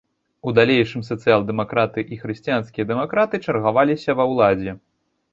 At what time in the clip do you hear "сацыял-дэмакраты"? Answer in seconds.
1.09-2.03